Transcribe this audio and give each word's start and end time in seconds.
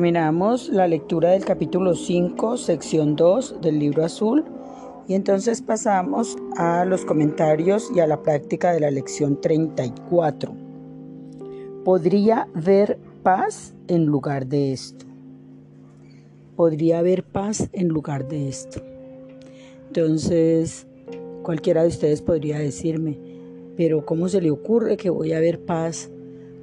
Terminamos 0.00 0.70
la 0.70 0.88
lectura 0.88 1.32
del 1.32 1.44
capítulo 1.44 1.94
5, 1.94 2.56
sección 2.56 3.16
2 3.16 3.60
del 3.60 3.78
libro 3.78 4.02
azul 4.02 4.46
y 5.06 5.12
entonces 5.12 5.60
pasamos 5.60 6.38
a 6.56 6.86
los 6.86 7.04
comentarios 7.04 7.90
y 7.94 8.00
a 8.00 8.06
la 8.06 8.22
práctica 8.22 8.72
de 8.72 8.80
la 8.80 8.90
lección 8.90 9.42
34. 9.42 10.54
¿Podría 11.84 12.48
haber 12.54 12.98
paz 13.22 13.74
en 13.88 14.06
lugar 14.06 14.46
de 14.46 14.72
esto? 14.72 15.04
¿Podría 16.56 17.00
haber 17.00 17.22
paz 17.22 17.68
en 17.74 17.88
lugar 17.88 18.26
de 18.26 18.48
esto? 18.48 18.80
Entonces, 19.88 20.86
cualquiera 21.42 21.82
de 21.82 21.88
ustedes 21.88 22.22
podría 22.22 22.58
decirme, 22.58 23.18
pero 23.76 24.06
¿cómo 24.06 24.30
se 24.30 24.40
le 24.40 24.50
ocurre 24.50 24.96
que 24.96 25.10
voy 25.10 25.34
a 25.34 25.36
haber 25.36 25.62
paz 25.62 26.10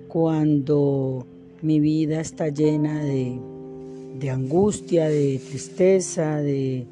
cuando 0.08 1.28
mi 1.62 1.80
vida 1.80 2.22
está 2.22 2.50
llena 2.50 3.04
de, 3.04 4.30
angustia, 4.30 5.08
de 5.10 5.40
tristeza, 5.48 6.38
de, 6.38 6.86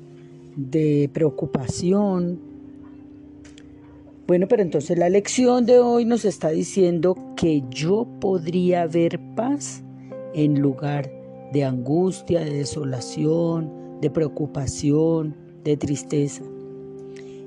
de 0.55 1.09
preocupación. 1.13 2.39
Bueno, 4.27 4.47
pero 4.47 4.63
entonces 4.63 4.97
la 4.97 5.09
lección 5.09 5.65
de 5.65 5.79
hoy 5.79 6.05
nos 6.05 6.25
está 6.25 6.49
diciendo 6.49 7.15
que 7.35 7.63
yo 7.69 8.07
podría 8.19 8.88
ver 8.88 9.19
paz 9.35 9.83
en 10.33 10.59
lugar 10.61 11.11
de 11.53 11.63
angustia, 11.63 12.41
de 12.41 12.52
desolación, 12.52 14.00
de 14.02 14.09
preocupación, 14.09 15.35
de 15.63 15.77
tristeza. 15.77 16.44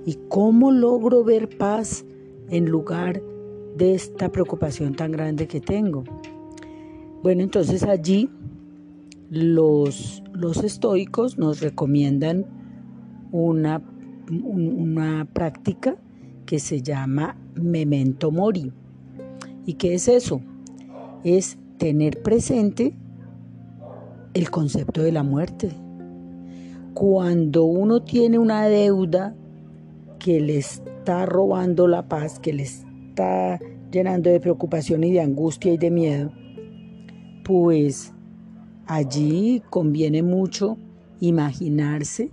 ¿Y 0.07 0.19
cómo 0.29 0.71
logro 0.71 1.25
ver 1.25 1.49
paz 1.59 2.05
en 2.49 2.67
lugar 2.67 3.21
de 3.77 3.95
esta 3.95 4.31
preocupación 4.31 4.95
tan 4.95 5.13
grande 5.13 5.47
que 5.47 5.61
tengo? 5.61 6.05
Bueno, 7.23 7.43
entonces 7.43 7.83
allí 7.83 8.31
los, 9.31 10.23
los 10.33 10.63
estoicos 10.63 11.37
nos 11.37 11.61
recomiendan 11.61 12.47
una, 13.33 13.83
una 14.31 15.27
práctica 15.33 15.97
que 16.47 16.59
se 16.61 16.81
llama 16.81 17.37
memento 17.55 18.31
mori. 18.31 18.73
¿Y 19.67 19.75
qué 19.75 19.95
es 19.95 20.09
eso? 20.09 20.41
Es 21.25 21.59
tener 21.77 22.23
presente 22.23 22.97
el 24.35 24.51
concepto 24.51 25.03
de 25.03 25.13
la 25.13 25.23
muerte. 25.23 25.71
Cuando 26.95 27.65
uno 27.65 28.03
tiene 28.03 28.39
una 28.39 28.67
deuda 28.67 29.35
que 30.19 30.41
le 30.41 30.59
está 30.59 31.27
robando 31.27 31.87
la 31.87 32.09
paz, 32.09 32.39
que 32.39 32.53
le 32.53 32.63
está 32.63 33.59
llenando 33.91 34.31
de 34.31 34.41
preocupación 34.41 35.05
y 35.05 35.13
de 35.13 35.21
angustia 35.21 35.73
y 35.73 35.79
de 35.79 35.91
miedo, 35.91 36.33
pues 37.49 38.13
allí 38.87 39.63
conviene 39.71 40.23
mucho 40.23 40.77
imaginarse 41.19 42.29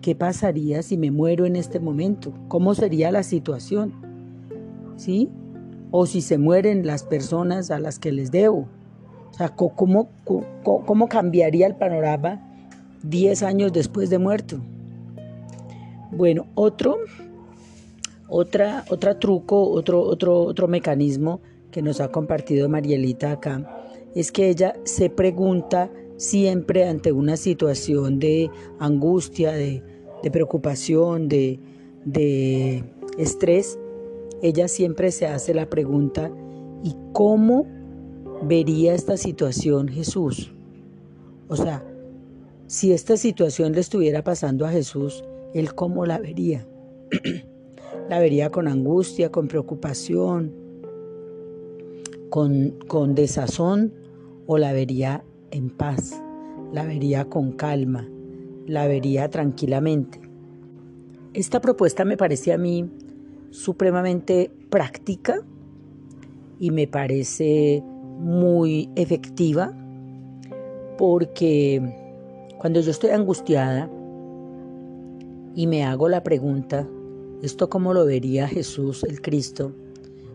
qué 0.00 0.14
pasaría 0.14 0.84
si 0.84 0.96
me 0.96 1.10
muero 1.10 1.44
en 1.44 1.56
este 1.56 1.80
momento, 1.80 2.32
cómo 2.46 2.76
sería 2.76 3.10
la 3.10 3.24
situación, 3.24 3.92
¿sí? 4.94 5.28
O 5.90 6.06
si 6.06 6.20
se 6.20 6.38
mueren 6.38 6.86
las 6.86 7.02
personas 7.02 7.72
a 7.72 7.80
las 7.80 7.98
que 7.98 8.12
les 8.12 8.30
debo. 8.30 8.68
O 9.32 9.34
sea, 9.34 9.48
¿cómo, 9.48 10.08
cómo, 10.62 11.08
cambiaría 11.08 11.66
el 11.66 11.74
panorama 11.74 12.40
10 13.02 13.42
años 13.42 13.72
después 13.72 14.08
de 14.08 14.20
muerto? 14.20 14.60
Bueno, 16.12 16.46
otro, 16.54 16.96
otra, 18.28 18.84
otro 18.88 19.16
truco, 19.16 19.68
otro, 19.68 20.00
otro, 20.00 20.42
otro 20.42 20.68
mecanismo 20.68 21.40
que 21.72 21.82
nos 21.82 22.00
ha 22.00 22.12
compartido 22.12 22.68
Marielita 22.68 23.32
acá 23.32 23.78
es 24.14 24.32
que 24.32 24.48
ella 24.48 24.74
se 24.84 25.10
pregunta 25.10 25.90
siempre 26.16 26.88
ante 26.88 27.12
una 27.12 27.36
situación 27.36 28.18
de 28.18 28.50
angustia, 28.78 29.52
de, 29.52 29.82
preocupación, 30.30 31.28
de, 31.28 31.58
de 32.04 32.84
estrés, 33.16 33.78
ella 34.42 34.68
siempre 34.68 35.10
se 35.12 35.26
hace 35.26 35.54
la 35.54 35.68
pregunta, 35.68 36.30
¿y 36.82 36.94
cómo 37.12 37.66
vería 38.42 38.94
esta 38.94 39.16
situación 39.16 39.88
Jesús? 39.88 40.52
O 41.48 41.56
sea, 41.56 41.84
si 42.66 42.92
esta 42.92 43.16
situación 43.16 43.72
le 43.72 43.80
estuviera 43.80 44.22
pasando 44.22 44.64
a 44.64 44.70
Jesús, 44.70 45.24
¿él 45.54 45.74
cómo 45.74 46.06
la 46.06 46.18
vería? 46.18 46.66
la 48.08 48.18
vería 48.18 48.50
con 48.50 48.68
angustia, 48.68 49.30
con 49.30 49.48
preocupación, 49.48 50.54
con, 52.30 52.70
con 52.86 53.14
desazón 53.14 53.92
o 54.46 54.56
la 54.58 54.72
vería 54.72 55.24
en 55.50 55.70
paz, 55.70 56.22
la 56.72 56.84
vería 56.84 57.26
con 57.26 57.52
calma, 57.52 58.08
la 58.66 58.86
vería 58.86 59.28
tranquilamente. 59.28 60.20
Esta 61.34 61.60
propuesta 61.60 62.04
me 62.04 62.16
parece 62.16 62.52
a 62.52 62.58
mí 62.58 62.90
supremamente 63.50 64.50
práctica 64.70 65.42
y 66.58 66.70
me 66.70 66.86
parece 66.86 67.82
muy 68.18 68.90
efectiva 68.96 69.72
porque 70.98 71.80
cuando 72.58 72.80
yo 72.80 72.90
estoy 72.90 73.10
angustiada 73.10 73.90
y 75.54 75.66
me 75.66 75.84
hago 75.84 76.08
la 76.08 76.22
pregunta, 76.22 76.88
¿esto 77.42 77.70
cómo 77.70 77.94
lo 77.94 78.04
vería 78.04 78.46
Jesús 78.46 79.04
el 79.04 79.20
Cristo? 79.22 79.72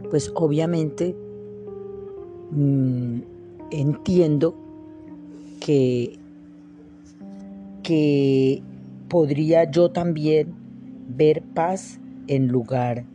Pues 0.09 0.31
obviamente 0.35 1.15
mm, 2.55 3.19
entiendo 3.71 4.55
que, 5.59 6.17
que 7.83 8.63
podría 9.09 9.69
yo 9.69 9.91
también 9.91 10.53
ver 11.07 11.43
paz 11.53 11.99
en 12.27 12.47
lugar, 12.47 13.05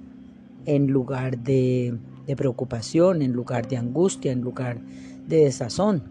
en 0.67 0.89
lugar 0.89 1.39
de, 1.39 1.99
preocupación, 2.37 3.23
en 3.23 3.33
lugar 3.33 3.67
de 3.67 3.77
angustia, 3.77 4.31
en 4.31 4.41
lugar 4.41 4.81
de 5.27 5.45
desazón. 5.45 6.05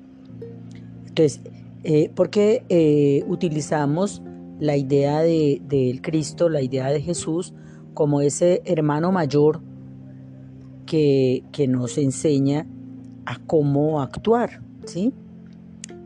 Entonces, 1.07 1.41
eh, 1.85 2.11
¿por 2.13 2.29
qué 2.29 2.65
eh, 2.67 3.23
utilizamos 3.27 4.21
la 4.59 4.75
idea 4.75 5.21
del 5.21 5.65
de, 5.67 5.99
Cristo, 6.01 6.49
la 6.49 6.61
idea 6.61 6.87
de 6.87 7.01
Jesús, 7.01 7.53
como 7.93 8.19
ese 8.19 8.61
hermano 8.65 9.13
mayor 9.13 9.61
que, 10.85 11.43
que 11.53 11.67
nos 11.67 11.97
enseña 11.97 12.67
a 13.29 13.37
cómo 13.45 14.01
actuar, 14.01 14.59
¿sí? 14.85 15.13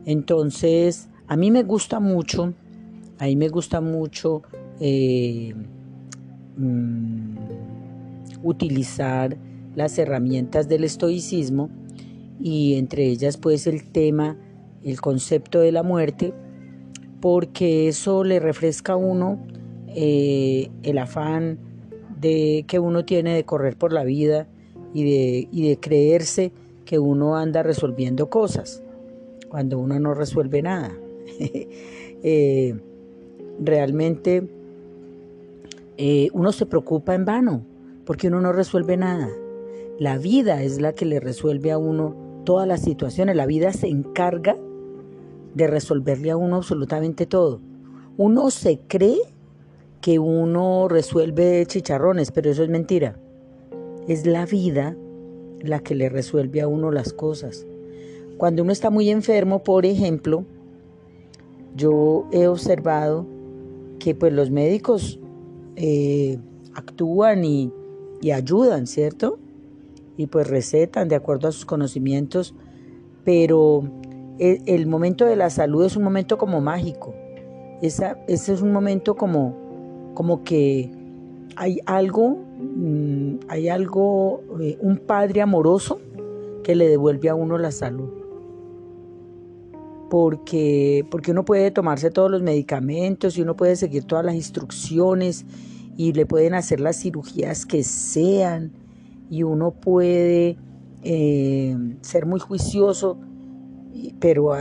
Entonces, 0.04 1.08
a 1.26 1.38
mí 1.38 1.50
me 1.50 1.62
gusta 1.62 1.98
mucho, 1.98 2.52
a 3.18 3.24
mí 3.24 3.34
me 3.34 3.48
gusta 3.48 3.80
mucho 3.80 4.42
eh, 4.78 5.54
mm, 6.58 7.36
utilizar 8.42 9.38
las 9.74 9.98
herramientas 9.98 10.68
del 10.68 10.84
estoicismo 10.84 11.70
y 12.38 12.74
entre 12.74 13.06
ellas 13.06 13.38
pues 13.38 13.66
el 13.66 13.90
tema, 13.90 14.36
el 14.82 15.00
concepto 15.00 15.60
de 15.60 15.72
la 15.72 15.82
muerte, 15.82 16.34
porque 17.22 17.88
eso 17.88 18.22
le 18.22 18.38
refresca 18.38 18.92
a 18.92 18.96
uno 18.96 19.38
eh, 19.88 20.68
el 20.82 20.98
afán 20.98 21.58
de 22.20 22.66
que 22.68 22.78
uno 22.78 23.06
tiene 23.06 23.34
de 23.34 23.44
correr 23.44 23.78
por 23.78 23.94
la 23.94 24.04
vida 24.04 24.46
y 24.92 25.04
de, 25.04 25.48
y 25.50 25.66
de 25.70 25.80
creerse 25.80 26.52
que 26.84 26.98
uno 26.98 27.36
anda 27.36 27.62
resolviendo 27.62 28.28
cosas 28.28 28.82
cuando 29.48 29.78
uno 29.78 29.98
no 30.00 30.14
resuelve 30.14 30.62
nada. 30.62 30.92
Eh, 32.26 32.74
realmente 33.60 34.48
eh, 35.98 36.30
uno 36.32 36.52
se 36.52 36.64
preocupa 36.64 37.14
en 37.14 37.26
vano 37.26 37.66
porque 38.06 38.28
uno 38.28 38.40
no 38.40 38.52
resuelve 38.52 38.96
nada. 38.96 39.28
La 39.98 40.16
vida 40.16 40.62
es 40.62 40.80
la 40.80 40.94
que 40.94 41.04
le 41.04 41.20
resuelve 41.20 41.70
a 41.70 41.76
uno 41.76 42.16
todas 42.44 42.66
las 42.66 42.80
situaciones. 42.80 43.36
La 43.36 43.44
vida 43.44 43.74
se 43.74 43.88
encarga 43.88 44.56
de 45.54 45.66
resolverle 45.66 46.30
a 46.30 46.36
uno 46.38 46.56
absolutamente 46.56 47.26
todo. 47.26 47.60
Uno 48.16 48.50
se 48.50 48.80
cree 48.88 49.20
que 50.00 50.18
uno 50.18 50.88
resuelve 50.88 51.64
chicharrones, 51.66 52.30
pero 52.30 52.50
eso 52.50 52.62
es 52.62 52.68
mentira. 52.68 53.16
Es 54.08 54.26
la 54.26 54.46
vida 54.46 54.96
la 55.68 55.80
que 55.80 55.94
le 55.94 56.08
resuelve 56.08 56.60
a 56.60 56.68
uno 56.68 56.90
las 56.90 57.12
cosas. 57.12 57.66
Cuando 58.36 58.62
uno 58.62 58.72
está 58.72 58.90
muy 58.90 59.10
enfermo, 59.10 59.62
por 59.62 59.86
ejemplo, 59.86 60.44
yo 61.76 62.26
he 62.32 62.46
observado 62.46 63.26
que 63.98 64.14
pues 64.14 64.32
los 64.32 64.50
médicos 64.50 65.18
eh, 65.76 66.38
actúan 66.74 67.44
y, 67.44 67.72
ayudan, 68.32 68.86
¿cierto? 68.86 69.38
Y 70.16 70.28
pues 70.28 70.48
recetan 70.48 71.08
de 71.08 71.14
acuerdo 71.14 71.48
a 71.48 71.52
sus 71.52 71.66
conocimientos, 71.66 72.54
pero 73.22 73.84
el, 74.38 74.62
el 74.64 74.86
momento 74.86 75.26
de 75.26 75.36
la 75.36 75.50
salud 75.50 75.84
es 75.84 75.94
un 75.94 76.04
momento 76.04 76.38
como 76.38 76.62
mágico. 76.62 77.14
Esa, 77.82 78.18
ese 78.26 78.54
es 78.54 78.62
un 78.62 78.72
momento 78.72 79.14
como, 79.14 79.54
como 80.14 80.42
que 80.42 80.90
hay 81.56 81.80
algo 81.84 82.38
Mm, 82.74 83.36
hay 83.48 83.68
algo, 83.68 84.42
eh, 84.60 84.76
un 84.80 84.98
padre 84.98 85.42
amoroso 85.42 86.00
que 86.62 86.74
le 86.74 86.88
devuelve 86.88 87.28
a 87.28 87.34
uno 87.34 87.58
la 87.58 87.70
salud. 87.70 88.10
porque, 90.10 91.04
porque 91.10 91.32
uno 91.32 91.44
puede 91.44 91.72
tomarse 91.72 92.10
todos 92.10 92.30
los 92.30 92.40
medicamentos 92.40 93.36
y 93.36 93.42
uno 93.42 93.56
puede 93.56 93.74
seguir 93.74 94.04
todas 94.04 94.24
las 94.24 94.36
instrucciones 94.36 95.44
y 95.96 96.12
le 96.12 96.24
pueden 96.24 96.54
hacer 96.54 96.78
las 96.78 97.00
cirugías 97.00 97.66
que 97.66 97.82
sean 97.82 98.70
y 99.28 99.42
uno 99.42 99.72
puede 99.72 100.56
eh, 101.02 101.76
ser 102.00 102.26
muy 102.26 102.38
juicioso, 102.38 103.18
pero 104.20 104.52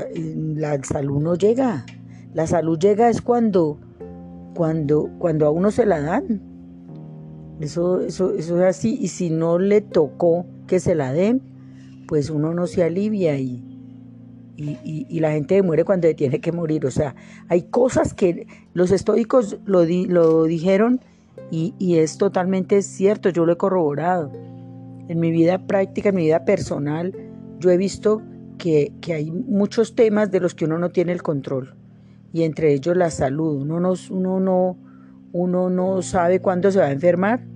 la 0.56 0.83
salud 0.83 1.21
no 1.21 1.36
llega. 1.36 1.86
La 2.33 2.48
salud 2.48 2.80
llega 2.80 3.10
es 3.10 3.21
cuando, 3.21 3.77
cuando, 4.56 5.10
cuando 5.19 5.45
a 5.45 5.51
uno 5.51 5.69
se 5.69 5.86
la 5.86 6.01
dan. 6.01 6.52
Eso, 7.63 8.01
eso, 8.01 8.33
eso 8.33 8.57
es 8.57 8.63
así. 8.63 8.98
Y 9.00 9.07
si 9.07 9.30
no 9.30 9.57
le 9.57 9.80
tocó 9.80 10.45
que 10.68 10.81
se 10.81 10.95
la 10.95 11.13
den, 11.13 11.42
pues 12.10 12.30
uno 12.30 12.54
no 12.54 12.68
se 12.68 12.83
alivia 12.83 13.39
y, 13.39 13.63
y, 14.57 15.19
la 15.21 15.31
gente 15.31 15.62
muere 15.63 15.86
cuando 15.86 16.13
tiene 16.13 16.42
que 16.42 16.51
morir. 16.51 16.86
O 16.86 16.92
sea, 16.92 17.15
hay 17.48 17.62
cosas 17.63 18.13
que 18.13 18.48
los 18.74 18.92
estoicos 18.92 19.60
lo, 19.65 19.86
lo 19.86 20.44
dijeron 20.44 21.00
y, 21.51 21.74
y, 21.80 22.00
es 22.00 22.18
totalmente 22.18 22.81
cierto, 22.81 23.30
yo 23.30 23.45
lo 23.45 23.54
he 23.54 23.57
corroborado. 23.57 24.30
En 25.07 25.21
mi 25.21 25.31
vida 25.31 25.65
práctica, 25.65 26.10
en 26.10 26.15
mi 26.15 26.24
vida 26.24 26.44
personal, 26.44 27.15
yo 27.60 27.71
he 27.71 27.77
visto 27.77 28.21
que, 28.57 28.92
que 29.00 29.13
hay 29.13 29.31
muchos 29.31 29.95
temas 29.95 30.31
de 30.31 30.42
los 30.42 30.54
que 30.54 30.65
uno 30.65 30.80
no 30.80 30.89
tiene 30.89 31.13
el 31.13 31.24
control 31.24 31.75
y 32.33 32.44
entre 32.44 32.74
ellos 32.74 32.98
la 32.98 33.10
salud. 33.10 33.62
Uno 33.62 33.80
no, 33.80 33.94
uno 34.10 34.39
no, 34.42 34.77
uno 35.31 35.69
no 35.69 36.01
sabe 36.01 36.42
cuándo 36.42 36.69
se 36.69 36.80
va 36.80 36.88
a 36.88 36.92
enfermar 36.92 37.52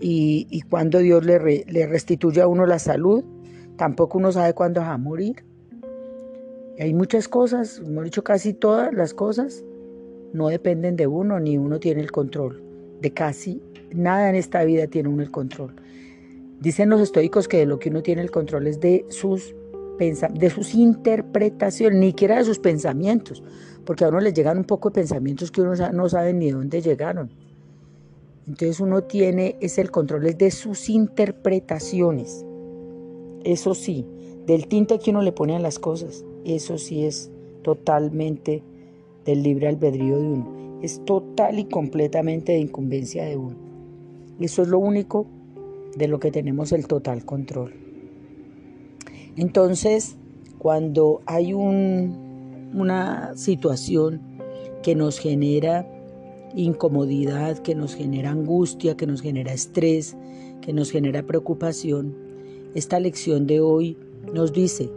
y, 0.00 0.62
cuándo 0.68 0.98
Dios 0.98 1.24
le, 1.24 1.64
le 1.66 1.86
restituye 1.86 2.40
a 2.40 2.48
uno 2.48 2.66
la 2.66 2.78
salud. 2.78 3.24
Tampoco 3.76 4.18
uno 4.18 4.32
sabe 4.32 4.54
cuándo 4.54 4.80
va 4.80 4.92
a 4.92 4.98
morir. 4.98 5.44
Hay 6.78 6.94
muchas 6.94 7.28
cosas, 7.28 7.82
hemos 7.84 8.04
dicho 8.04 8.22
casi 8.22 8.54
todas 8.54 8.92
las 8.92 9.12
cosas, 9.12 9.64
no 10.32 10.48
dependen 10.48 10.96
de 10.96 11.06
uno, 11.06 11.40
ni 11.40 11.58
uno 11.58 11.80
tiene 11.80 12.00
el 12.00 12.12
control. 12.12 12.62
De 13.00 13.12
casi 13.12 13.62
nada 13.92 14.28
en 14.28 14.36
esta 14.36 14.64
vida 14.64 14.86
tiene 14.86 15.08
uno 15.08 15.22
el 15.22 15.30
control. 15.30 15.74
Dicen 16.60 16.88
los 16.88 17.00
estoicos 17.00 17.48
que 17.48 17.58
de 17.58 17.66
lo 17.66 17.78
que 17.78 17.88
uno 17.88 18.02
tiene 18.02 18.22
el 18.22 18.30
control 18.30 18.66
es 18.66 18.80
de 18.80 19.04
sus, 19.08 19.54
de 19.98 20.50
sus 20.50 20.74
interpretaciones, 20.74 21.98
ni 21.98 22.08
siquiera 22.08 22.38
de 22.38 22.44
sus 22.44 22.58
pensamientos, 22.58 23.42
porque 23.84 24.04
a 24.04 24.08
uno 24.08 24.20
le 24.20 24.32
llegan 24.32 24.58
un 24.58 24.64
poco 24.64 24.90
de 24.90 24.94
pensamientos 24.94 25.50
que 25.50 25.62
uno 25.62 25.74
no 25.92 26.08
sabe 26.08 26.32
ni 26.32 26.46
de 26.46 26.52
dónde 26.52 26.80
llegaron. 26.80 27.30
Entonces 28.48 28.80
uno 28.80 29.04
tiene 29.04 29.56
es 29.60 29.76
el 29.76 29.90
control 29.90 30.34
de 30.34 30.50
sus 30.50 30.88
interpretaciones. 30.88 32.46
Eso 33.44 33.74
sí, 33.74 34.06
del 34.46 34.68
tinte 34.68 34.98
que 34.98 35.10
uno 35.10 35.20
le 35.20 35.32
pone 35.32 35.54
a 35.54 35.58
las 35.58 35.78
cosas. 35.78 36.24
Eso 36.46 36.78
sí 36.78 37.04
es 37.04 37.30
totalmente 37.62 38.62
del 39.26 39.42
libre 39.42 39.68
albedrío 39.68 40.18
de 40.18 40.26
uno. 40.26 40.80
Es 40.80 41.04
total 41.04 41.58
y 41.58 41.66
completamente 41.66 42.52
de 42.52 42.60
incumbencia 42.60 43.26
de 43.26 43.36
uno. 43.36 43.56
Eso 44.40 44.62
es 44.62 44.68
lo 44.68 44.78
único 44.78 45.26
de 45.94 46.08
lo 46.08 46.18
que 46.18 46.30
tenemos 46.30 46.72
el 46.72 46.86
total 46.86 47.26
control. 47.26 47.74
Entonces, 49.36 50.16
cuando 50.56 51.20
hay 51.26 51.52
una 51.52 53.36
situación 53.36 54.22
que 54.82 54.94
nos 54.94 55.18
genera 55.18 55.86
incomodidad, 56.54 57.58
que 57.58 57.74
nos 57.74 57.94
genera 57.94 58.30
angustia, 58.30 58.96
que 58.96 59.06
nos 59.06 59.20
genera 59.20 59.52
estrés, 59.52 60.16
que 60.60 60.72
nos 60.72 60.90
genera 60.90 61.22
preocupación, 61.22 62.14
esta 62.74 63.00
lección 63.00 63.46
de 63.46 63.60
hoy 63.60 63.96
nos 64.32 64.52
dice, 64.52 64.90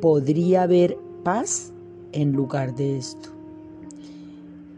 podría 0.00 0.62
haber 0.62 0.96
paz 1.22 1.72
en 2.12 2.32
lugar 2.32 2.74
de 2.74 2.96
esto. 2.96 3.28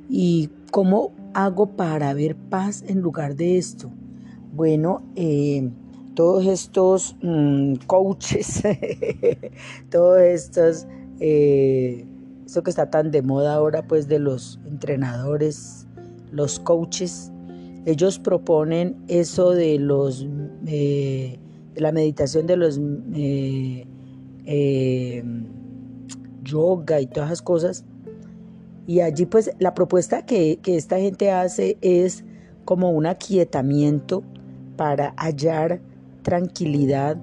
¿Y 0.08 0.50
cómo 0.70 1.12
hago 1.34 1.76
para 1.76 2.12
ver 2.14 2.36
paz 2.36 2.84
en 2.86 3.00
lugar 3.00 3.36
de 3.36 3.58
esto? 3.58 3.90
Bueno, 4.52 5.02
eh, 5.16 5.70
todos 6.14 6.46
estos 6.46 7.16
mm, 7.22 7.74
coaches, 7.86 8.62
todos 9.90 10.20
estos, 10.20 10.86
eh, 11.20 12.04
eso 12.44 12.62
que 12.62 12.70
está 12.70 12.90
tan 12.90 13.10
de 13.10 13.22
moda 13.22 13.54
ahora, 13.54 13.86
pues 13.86 14.08
de 14.08 14.18
los 14.18 14.60
entrenadores, 14.66 15.86
los 16.32 16.58
coaches, 16.58 17.30
ellos 17.86 18.18
proponen 18.18 18.96
eso 19.08 19.50
de 19.50 19.78
los, 19.78 20.26
eh, 20.66 21.38
de 21.74 21.80
la 21.80 21.92
meditación 21.92 22.46
de 22.46 22.56
los 22.56 22.80
eh, 23.14 23.86
yoga 26.42 27.00
y 27.00 27.06
todas 27.06 27.28
esas 27.28 27.42
cosas. 27.42 27.84
Y 28.86 29.00
allí 29.00 29.26
pues 29.26 29.50
la 29.58 29.74
propuesta 29.74 30.26
que, 30.26 30.58
esta 30.64 30.98
gente 30.98 31.30
hace 31.30 31.78
es 31.80 32.24
como 32.64 32.90
un 32.90 33.06
aquietamiento 33.06 34.22
para 34.76 35.14
hallar 35.16 35.80
tranquilidad 36.22 37.16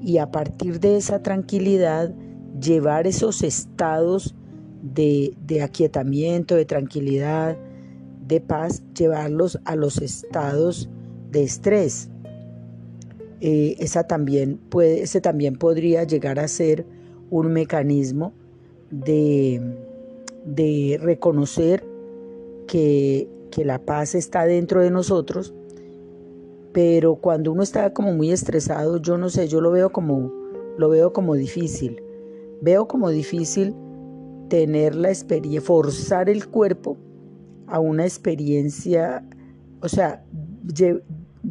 y 0.00 0.18
a 0.18 0.30
partir 0.30 0.80
de 0.80 0.96
esa 0.96 1.22
tranquilidad 1.22 2.12
llevar 2.60 3.06
esos 3.06 3.42
estados 3.42 4.34
de, 4.82 5.36
aquietamiento, 5.62 6.56
de 6.56 6.64
tranquilidad, 6.64 7.56
de 8.32 8.40
paz, 8.40 8.82
llevarlos 8.96 9.58
a 9.64 9.76
los 9.76 10.00
estados 10.00 10.88
de 11.30 11.42
estrés. 11.42 12.08
Eh, 13.40 13.76
esa 13.78 14.04
también 14.04 14.56
puede, 14.56 15.02
ese 15.02 15.20
también 15.20 15.56
podría 15.56 16.04
llegar 16.04 16.38
a 16.38 16.48
ser 16.48 16.86
un 17.30 17.52
mecanismo 17.52 18.32
de, 18.90 19.60
de 20.44 20.98
reconocer 21.02 21.84
que, 22.66 23.28
que 23.50 23.64
la 23.64 23.78
paz 23.78 24.14
está 24.14 24.46
dentro 24.46 24.80
de 24.80 24.90
nosotros, 24.90 25.52
pero 26.72 27.16
cuando 27.16 27.52
uno 27.52 27.62
está 27.62 27.92
como 27.92 28.12
muy 28.12 28.30
estresado, 28.30 28.98
yo 28.98 29.18
no 29.18 29.28
sé, 29.28 29.48
yo 29.48 29.60
lo 29.60 29.70
veo 29.70 29.90
como, 29.90 30.32
lo 30.78 30.88
veo 30.88 31.12
como 31.12 31.34
difícil. 31.34 32.02
Veo 32.62 32.86
como 32.86 33.10
difícil 33.10 33.74
tener 34.48 34.94
la 34.94 35.08
experiencia, 35.08 35.60
forzar 35.60 36.30
el 36.30 36.46
cuerpo 36.46 36.96
a 37.72 37.80
una 37.80 38.04
experiencia, 38.04 39.24
o 39.80 39.88
sea, 39.88 40.22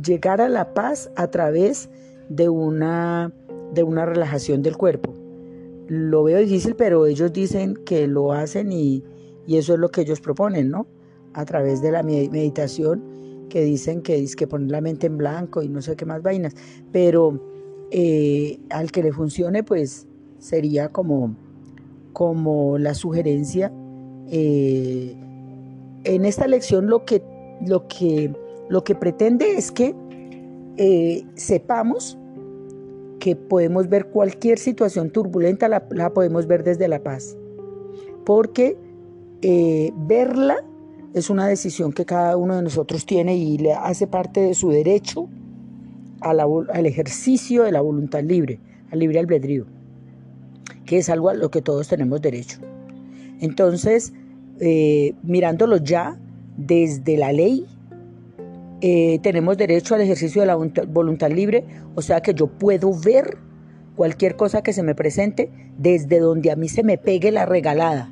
llegar 0.03 0.39
a 0.39 0.49
la 0.49 0.75
paz 0.75 1.11
a 1.15 1.27
través 1.31 1.89
de 2.29 2.47
una, 2.47 3.33
de 3.73 3.81
una 3.81 4.05
relajación 4.05 4.61
del 4.61 4.77
cuerpo. 4.77 5.15
Lo 5.87 6.23
veo 6.23 6.37
difícil, 6.37 6.75
pero 6.75 7.07
ellos 7.07 7.33
dicen 7.33 7.73
que 7.85 8.07
lo 8.07 8.33
hacen 8.33 8.71
y, 8.71 9.03
eso 9.47 9.73
es 9.73 9.79
lo 9.79 9.89
que 9.89 10.01
ellos 10.01 10.21
proponen, 10.21 10.69
¿no? 10.69 10.85
A 11.33 11.43
través 11.43 11.81
de 11.81 11.91
la 11.91 12.03
meditación 12.03 13.03
que 13.49 13.63
dicen 13.63 14.03
que 14.03 14.19
es 14.23 14.35
que 14.35 14.45
poner 14.45 14.69
la 14.69 14.79
mente 14.79 15.07
en 15.07 15.17
blanco 15.17 15.63
y 15.63 15.69
no 15.69 15.81
sé 15.81 15.95
qué 15.95 16.05
más 16.05 16.21
vainas, 16.21 16.53
pero 16.91 17.41
eh, 17.89 18.59
al 18.69 18.91
que 18.91 19.01
le 19.01 19.11
funcione, 19.11 19.63
pues 19.63 20.07
sería 20.37 20.89
como, 20.89 21.35
como 22.13 22.77
la 22.77 22.93
sugerencia. 22.93 23.73
Eh, 24.29 25.17
en 26.03 26.25
esta 26.25 26.47
lección 26.47 26.87
lo 26.87 27.05
que, 27.05 27.21
lo 27.65 27.87
que 27.87 28.33
lo 28.71 28.85
que 28.85 28.95
pretende 28.95 29.57
es 29.57 29.69
que 29.69 29.93
eh, 30.77 31.25
sepamos 31.35 32.17
que 33.19 33.35
podemos 33.35 33.89
ver 33.89 34.07
cualquier 34.07 34.59
situación 34.59 35.11
turbulenta, 35.11 35.67
la, 35.67 36.13
podemos 36.13 36.47
ver 36.47 36.63
desde 36.63 36.87
la 36.87 37.03
paz. 37.03 37.35
Porque 38.25 38.77
eh, 39.41 39.91
verla 40.07 40.63
es 41.13 41.29
una 41.29 41.47
decisión 41.47 41.91
que 41.91 42.05
cada 42.05 42.37
uno 42.37 42.55
de 42.55 42.61
nosotros 42.61 43.05
tiene 43.05 43.35
y 43.35 43.57
le 43.57 43.73
hace 43.73 44.07
parte 44.07 44.39
de 44.39 44.53
su 44.53 44.69
derecho 44.69 45.27
al 46.21 46.85
ejercicio 46.85 47.63
de 47.63 47.73
la 47.73 47.81
voluntad 47.81 48.23
libre, 48.23 48.57
al 48.89 48.99
libre 48.99 49.19
albedrío, 49.19 49.65
que 50.85 50.99
es 50.99 51.09
algo 51.09 51.27
a 51.27 51.33
lo 51.33 51.51
que 51.51 51.61
todos 51.61 51.89
tenemos 51.89 52.21
derecho. 52.21 52.59
Entonces, 53.41 54.13
eh, 54.61 55.13
mirándolo 55.23 55.77
ya 55.77 56.17
desde 56.55 57.17
la 57.17 57.33
ley, 57.33 57.65
eh, 58.79 59.19
tenemos 59.21 59.57
derecho 59.57 59.95
al 59.95 60.01
ejercicio 60.01 60.41
de 60.41 60.47
la 60.47 60.55
voluntad 60.55 61.29
libre, 61.29 61.65
o 61.95 62.01
sea 62.01 62.21
que 62.21 62.33
yo 62.33 62.47
puedo 62.47 62.93
ver 62.97 63.37
cualquier 63.95 64.35
cosa 64.35 64.63
que 64.63 64.71
se 64.71 64.83
me 64.83 64.95
presente 64.95 65.51
desde 65.77 66.19
donde 66.19 66.51
a 66.51 66.55
mí 66.55 66.69
se 66.69 66.83
me 66.83 66.97
pegue 66.97 67.31
la 67.31 67.45
regalada 67.45 68.09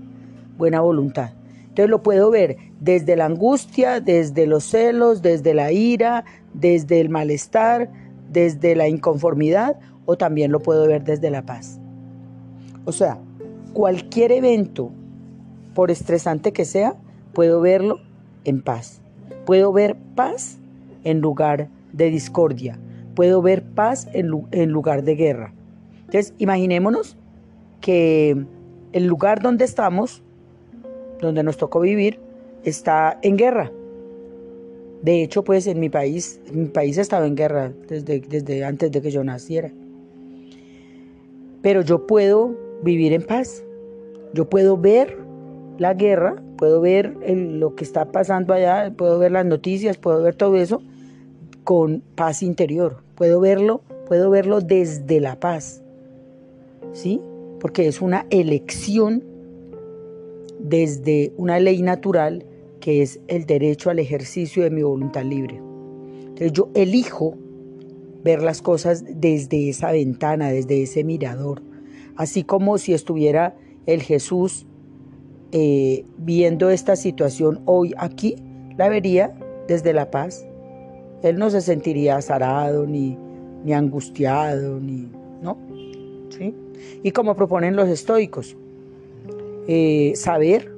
buena 0.58 0.82
voluntad. 0.82 1.32
Entonces 1.70 1.90
lo 1.90 2.04
puedo 2.04 2.30
ver 2.30 2.58
desde 2.80 3.16
la 3.16 3.26
angustia, 3.26 4.02
desde 4.02 4.46
los 4.46 4.64
celos, 4.66 5.22
desde 5.22 5.54
la 5.54 5.72
ira, 5.72 6.26
desde 6.54 7.00
el 7.00 7.10
malestar, 7.10 7.90
desde 8.32 8.76
la 8.76 8.88
inconformidad 8.88 9.80
o 10.06 10.18
también 10.18 10.52
lo 10.52 10.60
puedo 10.60 10.88
ver 10.88 11.04
desde 11.04 11.30
la 11.30 11.46
paz. 11.46 11.80
O 12.86 12.92
sea, 12.92 13.20
cualquier 13.74 14.32
evento, 14.32 14.92
por 15.80 15.92
estresante 15.92 16.52
que 16.52 16.66
sea, 16.66 16.98
puedo 17.32 17.62
verlo 17.62 18.02
en 18.44 18.62
paz. 18.62 19.00
Puedo 19.46 19.72
ver 19.72 19.96
paz 20.14 20.58
en 21.06 21.22
lugar 21.22 21.70
de 21.94 22.10
discordia. 22.10 22.78
Puedo 23.16 23.42
ver 23.42 23.64
paz 23.64 24.10
en, 24.12 24.28
lugar 24.28 25.04
de 25.04 25.16
guerra. 25.16 25.54
Entonces, 26.00 26.34
imaginémonos 26.38 27.16
que, 27.80 28.44
el 28.92 29.06
lugar 29.06 29.42
donde 29.42 29.64
estamos, 29.64 30.22
donde 31.22 31.44
nos 31.44 31.56
tocó 31.56 31.80
vivir, 31.80 32.20
está 32.66 33.18
en 33.22 33.38
guerra. 33.38 33.72
De 35.02 35.24
hecho, 35.24 35.46
pues 35.46 35.66
en 35.66 35.80
mi 35.80 35.88
país, 35.88 36.42
mi 36.52 36.66
país 36.66 36.98
estaba 36.98 37.26
en 37.26 37.36
guerra 37.36 37.72
desde, 37.88 38.20
desde 38.20 38.66
antes 38.66 38.92
de 38.92 39.02
que 39.02 39.12
yo 39.12 39.24
naciera. 39.24 39.72
Pero 41.62 41.84
yo 41.84 42.06
puedo 42.06 42.54
vivir 42.84 43.14
en 43.14 43.22
paz. 43.22 43.64
Yo 44.34 44.50
puedo 44.50 44.76
ver 44.76 45.29
la 45.80 45.94
guerra, 45.94 46.36
puedo 46.58 46.82
ver 46.82 47.16
lo 47.26 47.76
que 47.76 47.84
está 47.84 48.12
pasando 48.12 48.54
allá, 48.54 48.94
puedo 48.96 49.18
ver 49.18 49.32
las 49.32 49.46
noticias, 49.46 49.98
puedo 49.98 50.22
ver 50.22 50.36
todo 50.36 50.58
eso 50.58 50.82
con 51.64 52.04
paz 52.16 52.44
interior. 52.44 52.98
Puedo 53.16 53.40
verlo, 53.40 53.82
puedo 54.08 54.30
verlo 54.30 54.60
desde 54.60 55.20
la 55.20 55.40
paz. 55.40 55.82
¿Sí? 56.92 57.22
Porque 57.60 57.88
es 57.88 58.02
una 58.02 58.26
elección 58.30 59.24
desde 60.60 61.32
una 61.38 61.60
ley 61.60 61.82
natural 61.82 62.46
que 62.82 63.02
es 63.02 63.20
el 63.28 63.46
derecho 63.46 63.90
al 63.90 64.00
ejercicio 64.00 64.64
de 64.64 64.70
mi 64.70 64.84
voluntad 64.84 65.24
libre. 65.24 65.62
Entonces 66.22 66.52
yo 66.54 66.70
elijo 66.74 67.38
ver 68.24 68.42
las 68.42 68.62
cosas 68.62 69.06
desde 69.08 69.70
esa 69.70 69.92
ventana, 69.92 70.50
desde 70.50 70.84
ese 70.84 71.04
mirador, 71.04 71.62
así 72.16 72.44
como 72.44 72.78
si 72.78 72.94
estuviera 72.94 73.56
el 73.86 74.02
Jesús 74.02 74.66
eh, 75.52 76.06
viendo 76.18 76.70
esta 76.70 76.96
situación 76.96 77.62
hoy 77.66 77.94
aquí, 77.98 78.36
la 78.78 78.90
vería 78.90 79.34
desde 79.68 79.94
la 79.94 80.12
paz. 80.12 80.46
Él 81.24 81.38
no 81.38 81.50
se 81.50 81.62
sentiría 81.62 82.18
azarado, 82.18 82.86
ni, 82.86 83.18
ni 83.64 83.74
angustiado, 83.74 84.80
ni, 84.80 85.10
¿no? 85.42 85.58
¿Sí? 86.30 86.56
Y 87.04 87.12
como 87.12 87.36
proponen 87.36 87.76
los 87.76 87.90
estoicos, 87.90 88.56
eh, 89.68 90.14
saber 90.16 90.72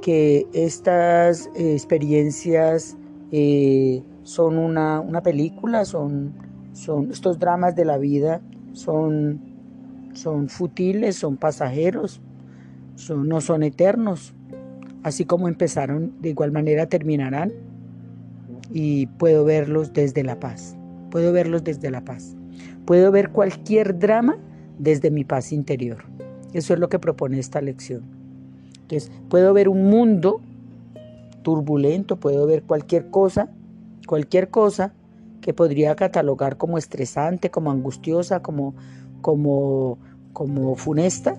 que 0.00 0.46
estas 0.52 1.50
experiencias 1.54 2.96
eh, 3.32 4.02
son 4.22 4.58
una, 4.58 5.20
película, 5.22 5.84
son, 5.84 6.32
son 6.72 7.10
estos 7.10 7.38
dramas 7.38 7.74
de 7.76 7.84
la 7.84 7.98
vida, 7.98 8.40
son, 8.72 9.40
son 10.12 10.48
futiles, 10.48 11.16
son 11.16 11.36
pasajeros, 11.36 12.20
no 13.10 13.40
son 13.40 13.62
eternos. 13.62 14.34
Así 15.02 15.24
como 15.24 15.48
empezaron, 15.48 16.12
de 16.20 16.30
igual 16.30 16.52
manera 16.52 16.86
terminarán. 16.86 17.52
Y 18.72 19.06
puedo 19.06 19.44
verlos 19.44 19.92
desde 19.92 20.24
la 20.24 20.40
paz. 20.40 20.76
Puedo 21.10 21.32
verlos 21.32 21.62
desde 21.64 21.90
la 21.90 22.04
paz. 22.04 22.36
Puedo 22.84 23.10
ver 23.10 23.30
cualquier 23.30 23.98
drama 23.98 24.38
desde 24.78 25.10
mi 25.10 25.24
paz 25.24 25.52
interior. 25.52 26.04
Eso 26.52 26.74
es 26.74 26.80
lo 26.80 26.88
que 26.88 26.98
propone 26.98 27.38
esta 27.38 27.60
lección. 27.60 28.02
Entonces, 28.82 29.10
puedo 29.28 29.52
ver 29.52 29.68
un 29.68 29.84
mundo 29.84 30.40
turbulento, 31.42 32.16
puedo 32.16 32.46
ver 32.46 32.62
cualquier 32.62 33.10
cosa, 33.10 33.48
cualquier 34.06 34.48
cosa 34.48 34.92
que 35.40 35.54
podría 35.54 35.94
catalogar 35.94 36.56
como 36.56 36.78
estresante, 36.78 37.50
como 37.50 37.70
angustiosa, 37.70 38.40
como, 38.40 38.74
como, 39.20 39.98
como 40.32 40.74
funesta, 40.74 41.36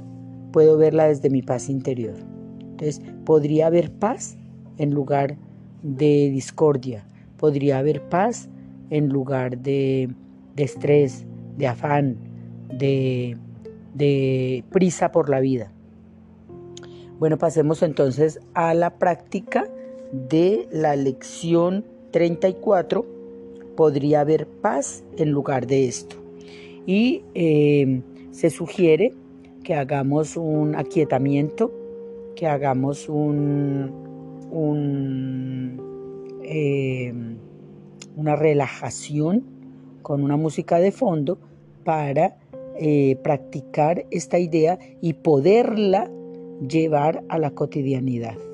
puedo 0.58 0.76
verla 0.76 1.08
desde 1.08 1.30
mi 1.30 1.44
paz 1.44 1.70
interior. 1.70 2.16
Entonces, 2.62 3.00
podría 3.26 3.68
haber 3.68 3.92
paz 3.92 4.38
en 4.80 4.90
lugar 4.90 5.38
de 5.84 6.32
discordia, 6.32 7.06
podría 7.38 7.78
haber 7.78 8.02
paz 8.02 8.50
en 8.90 9.10
lugar 9.10 9.60
de, 9.60 10.10
de 10.56 10.64
estrés, 10.64 11.28
de 11.58 11.68
afán, 11.68 12.18
de, 12.74 13.38
de 13.94 14.64
prisa 14.72 15.12
por 15.12 15.30
la 15.30 15.42
vida. 15.42 15.72
Bueno, 17.20 17.38
pasemos 17.38 17.84
entonces 17.84 18.40
a 18.56 18.74
la 18.74 18.98
práctica 18.98 19.70
de 20.12 20.68
la 20.72 20.96
lección 20.96 21.86
34. 22.10 23.06
Podría 23.76 24.22
haber 24.22 24.48
paz 24.48 25.04
en 25.18 25.30
lugar 25.30 25.68
de 25.68 25.88
esto. 25.88 26.16
Y 26.88 27.22
eh, 27.36 28.02
se 28.32 28.50
sugiere 28.50 29.14
que 29.68 29.76
hagamos 29.76 30.38
un 30.38 30.76
aquietamiento, 30.78 31.74
que 32.38 32.48
hagamos 32.48 33.10
eh, 36.42 37.14
una 38.16 38.36
relajación 38.38 39.44
con 40.04 40.24
una 40.24 40.38
música 40.38 40.80
de 40.80 40.94
fondo 40.94 41.38
para 41.84 42.38
eh, 42.80 43.18
practicar 43.22 44.06
esta 44.10 44.40
idea 44.40 44.80
y 45.02 45.12
poderla 45.16 46.10
llevar 46.66 47.26
a 47.28 47.38
la 47.38 47.52
cotidianidad. 47.52 48.47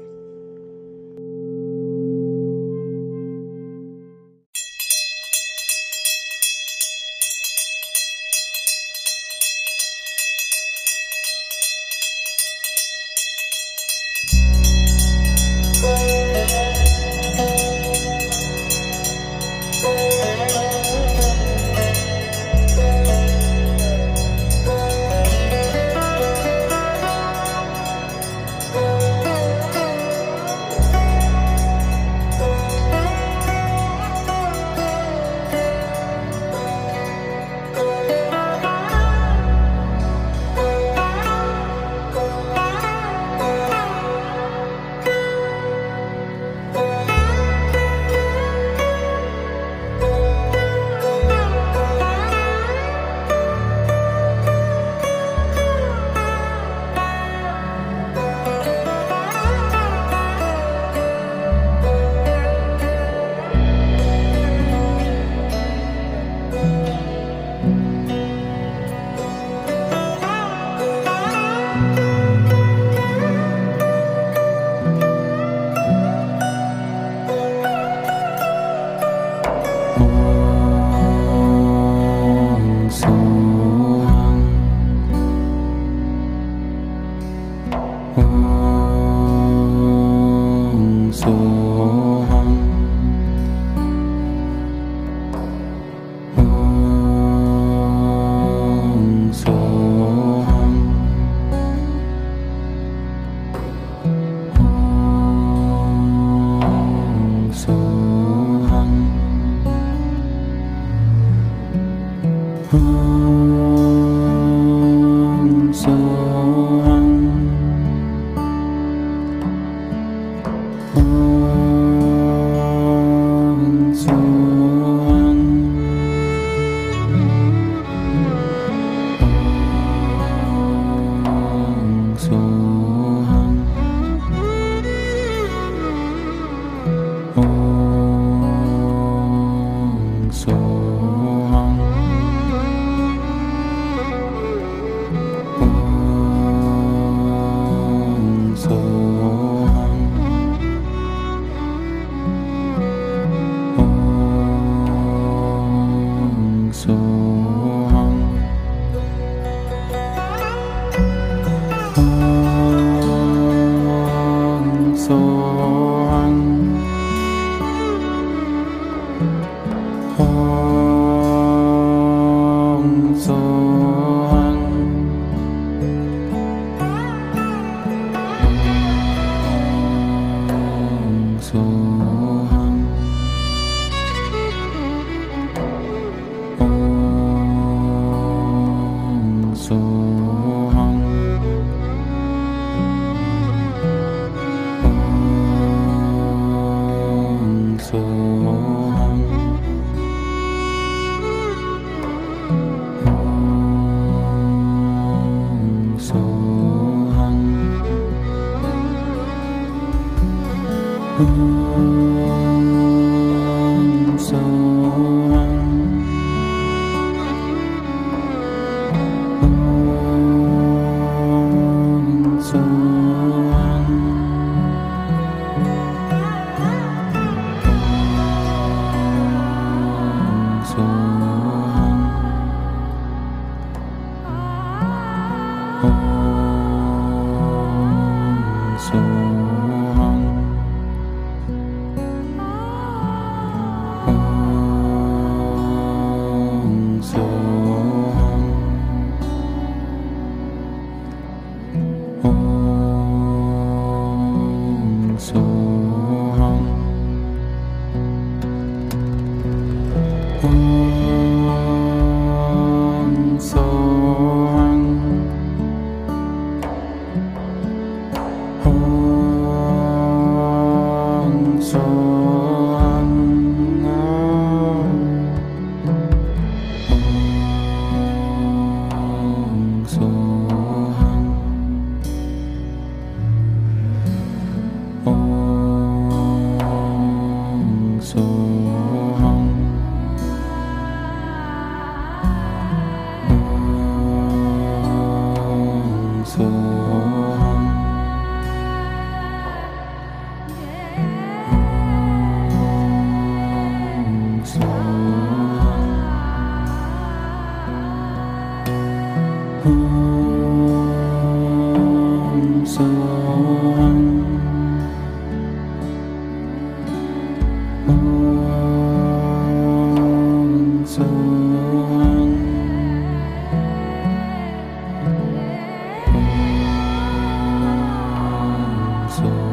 走。 329.14 329.53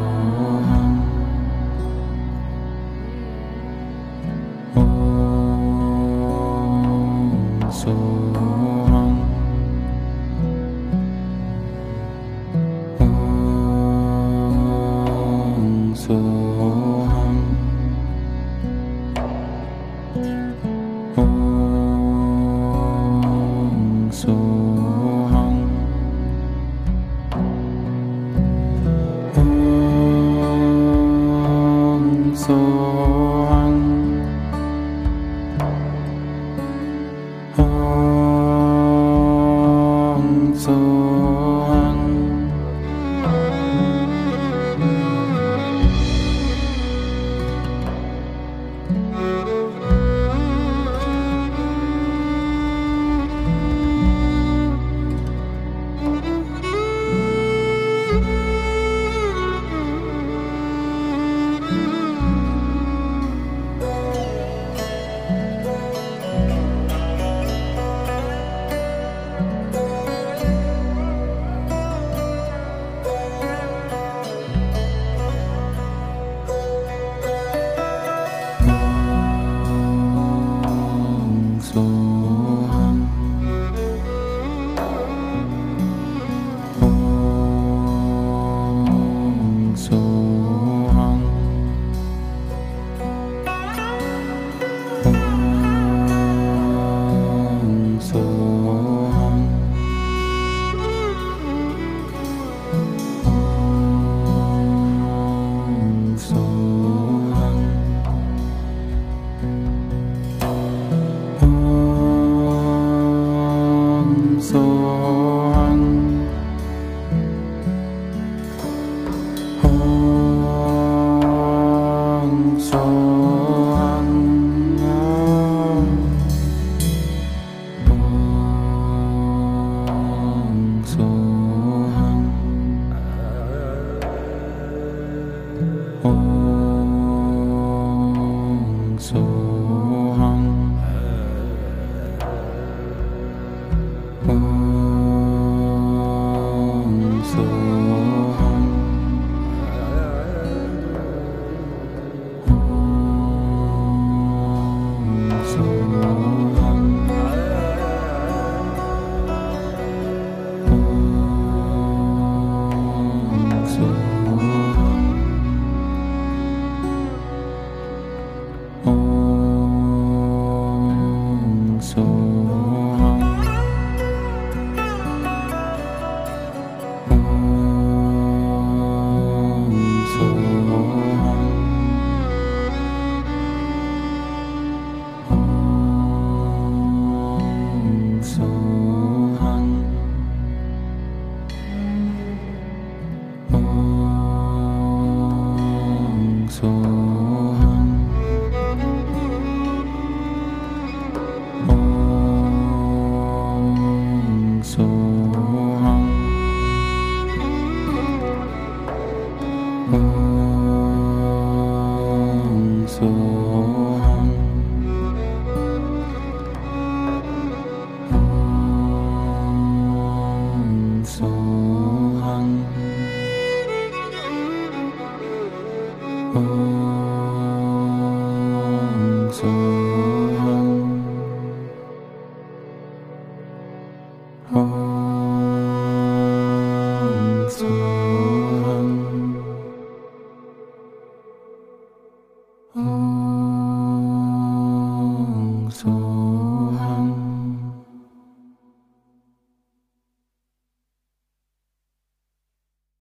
sou. 213.00 213.39